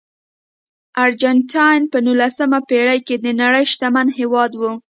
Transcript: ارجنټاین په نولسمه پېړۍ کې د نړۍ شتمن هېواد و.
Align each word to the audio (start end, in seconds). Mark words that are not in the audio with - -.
ارجنټاین 1.03 1.81
په 1.91 1.97
نولسمه 2.05 2.59
پېړۍ 2.69 2.99
کې 3.07 3.15
د 3.19 3.25
نړۍ 3.41 3.65
شتمن 3.71 4.07
هېواد 4.19 4.51
و. 4.55 4.61